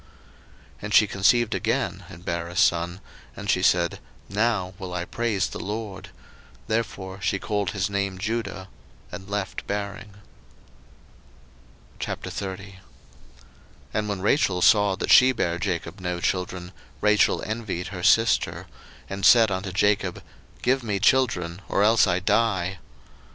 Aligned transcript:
01:029:035 0.77 0.77
And 0.81 0.93
she 0.95 1.05
conceived 1.05 1.53
again, 1.53 2.05
and 2.09 2.25
bare 2.25 2.47
a 2.47 2.55
son: 2.55 3.01
and 3.35 3.47
she 3.51 3.61
said, 3.61 3.99
Now 4.29 4.73
will 4.79 4.95
I 4.95 5.05
praise 5.05 5.45
the 5.49 5.59
LORD: 5.59 6.09
therefore 6.65 7.21
she 7.21 7.37
called 7.37 7.69
his 7.69 7.87
name 7.87 8.17
Judah; 8.17 8.67
and 9.11 9.29
left 9.29 9.67
bearing. 9.67 10.15
01:030:001 11.99 12.77
And 13.93 14.09
when 14.09 14.21
Rachel 14.23 14.63
saw 14.63 14.95
that 14.95 15.11
she 15.11 15.31
bare 15.33 15.59
Jacob 15.59 15.99
no 15.99 16.19
children, 16.19 16.71
Rachel 16.99 17.43
envied 17.45 17.89
her 17.89 18.01
sister; 18.01 18.65
and 19.07 19.23
said 19.23 19.51
unto 19.51 19.71
Jacob, 19.71 20.23
Give 20.63 20.81
me 20.81 20.97
children, 20.99 21.61
or 21.69 21.83
else 21.83 22.07
I 22.07 22.17
die. 22.19 22.79